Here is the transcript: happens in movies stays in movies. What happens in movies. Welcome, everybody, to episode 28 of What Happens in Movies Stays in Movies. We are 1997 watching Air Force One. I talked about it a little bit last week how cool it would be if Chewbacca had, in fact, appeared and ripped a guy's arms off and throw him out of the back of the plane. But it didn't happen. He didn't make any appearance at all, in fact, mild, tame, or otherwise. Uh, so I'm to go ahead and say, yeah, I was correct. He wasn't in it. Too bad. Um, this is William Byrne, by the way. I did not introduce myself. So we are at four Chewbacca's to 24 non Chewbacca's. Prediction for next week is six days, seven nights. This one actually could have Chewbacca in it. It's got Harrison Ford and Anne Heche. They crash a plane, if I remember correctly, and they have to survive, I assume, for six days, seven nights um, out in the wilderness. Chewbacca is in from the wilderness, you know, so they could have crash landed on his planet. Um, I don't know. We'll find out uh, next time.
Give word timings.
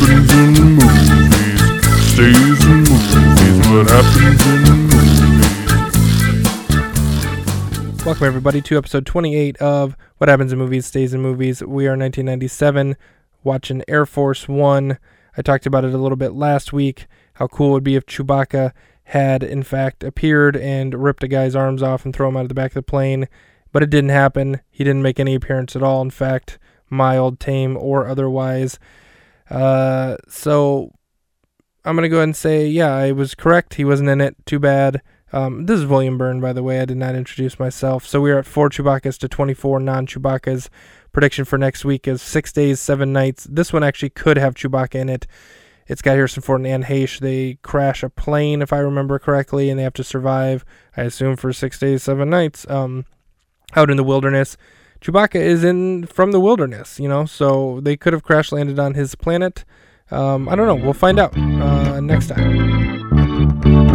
happens 0.00 0.32
in 0.32 0.52
movies 0.54 1.20
stays 2.12 2.64
in 2.64 2.76
movies. 2.78 3.14
What 3.68 3.90
happens 3.90 4.46
in 4.46 4.62
movies. 4.62 5.26
Welcome, 8.04 8.26
everybody, 8.26 8.62
to 8.62 8.78
episode 8.78 9.04
28 9.04 9.58
of 9.58 9.96
What 10.18 10.28
Happens 10.28 10.52
in 10.52 10.58
Movies 10.58 10.86
Stays 10.86 11.12
in 11.12 11.20
Movies. 11.20 11.62
We 11.62 11.86
are 11.86 11.96
1997 11.96 12.96
watching 13.44 13.82
Air 13.86 14.06
Force 14.06 14.48
One. 14.48 14.98
I 15.36 15.42
talked 15.42 15.66
about 15.66 15.84
it 15.84 15.92
a 15.92 15.98
little 15.98 16.16
bit 16.16 16.32
last 16.32 16.72
week 16.72 17.06
how 17.34 17.46
cool 17.46 17.68
it 17.70 17.72
would 17.72 17.84
be 17.84 17.96
if 17.96 18.06
Chewbacca 18.06 18.72
had, 19.04 19.42
in 19.42 19.62
fact, 19.62 20.02
appeared 20.02 20.56
and 20.56 20.94
ripped 20.94 21.22
a 21.22 21.28
guy's 21.28 21.54
arms 21.54 21.82
off 21.82 22.04
and 22.04 22.14
throw 22.14 22.28
him 22.28 22.36
out 22.36 22.42
of 22.42 22.48
the 22.48 22.54
back 22.54 22.70
of 22.70 22.74
the 22.74 22.82
plane. 22.82 23.28
But 23.72 23.82
it 23.82 23.90
didn't 23.90 24.10
happen. 24.10 24.60
He 24.70 24.82
didn't 24.82 25.02
make 25.02 25.20
any 25.20 25.34
appearance 25.34 25.76
at 25.76 25.82
all, 25.82 26.02
in 26.02 26.10
fact, 26.10 26.58
mild, 26.88 27.38
tame, 27.38 27.76
or 27.76 28.06
otherwise. 28.06 28.78
Uh, 29.50 30.16
so 30.28 30.92
I'm 31.84 31.96
to 31.96 32.08
go 32.08 32.16
ahead 32.16 32.24
and 32.24 32.36
say, 32.36 32.66
yeah, 32.66 32.94
I 32.94 33.12
was 33.12 33.34
correct. 33.34 33.74
He 33.74 33.84
wasn't 33.84 34.08
in 34.08 34.20
it. 34.20 34.36
Too 34.46 34.58
bad. 34.58 35.02
Um, 35.32 35.66
this 35.66 35.80
is 35.80 35.86
William 35.86 36.18
Byrne, 36.18 36.40
by 36.40 36.52
the 36.52 36.62
way. 36.62 36.80
I 36.80 36.84
did 36.84 36.96
not 36.96 37.14
introduce 37.14 37.58
myself. 37.58 38.06
So 38.06 38.20
we 38.20 38.30
are 38.32 38.38
at 38.38 38.46
four 38.46 38.68
Chewbacca's 38.68 39.18
to 39.18 39.28
24 39.28 39.80
non 39.80 40.06
Chewbacca's. 40.06 40.70
Prediction 41.12 41.44
for 41.44 41.58
next 41.58 41.84
week 41.84 42.06
is 42.06 42.22
six 42.22 42.52
days, 42.52 42.80
seven 42.80 43.12
nights. 43.12 43.46
This 43.50 43.72
one 43.72 43.82
actually 43.82 44.10
could 44.10 44.36
have 44.36 44.54
Chewbacca 44.54 44.94
in 44.94 45.08
it. 45.08 45.26
It's 45.88 46.02
got 46.02 46.12
Harrison 46.12 46.42
Ford 46.42 46.60
and 46.60 46.68
Anne 46.68 46.84
Heche. 46.84 47.18
They 47.18 47.58
crash 47.62 48.04
a 48.04 48.10
plane, 48.10 48.62
if 48.62 48.72
I 48.72 48.78
remember 48.78 49.18
correctly, 49.18 49.70
and 49.70 49.78
they 49.78 49.82
have 49.82 49.94
to 49.94 50.04
survive, 50.04 50.64
I 50.96 51.02
assume, 51.02 51.34
for 51.34 51.52
six 51.52 51.80
days, 51.80 52.04
seven 52.04 52.30
nights 52.30 52.64
um, 52.70 53.06
out 53.74 53.90
in 53.90 53.96
the 53.96 54.04
wilderness. 54.04 54.56
Chewbacca 55.00 55.40
is 55.40 55.64
in 55.64 56.06
from 56.06 56.32
the 56.32 56.40
wilderness, 56.40 57.00
you 57.00 57.08
know, 57.08 57.24
so 57.24 57.80
they 57.80 57.96
could 57.96 58.12
have 58.12 58.22
crash 58.22 58.52
landed 58.52 58.78
on 58.78 58.94
his 58.94 59.14
planet. 59.14 59.64
Um, 60.10 60.48
I 60.48 60.56
don't 60.56 60.66
know. 60.66 60.74
We'll 60.74 60.92
find 60.92 61.18
out 61.18 61.36
uh, 61.36 62.00
next 62.00 62.28
time. 62.28 63.89